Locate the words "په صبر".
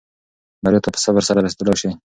0.93-1.21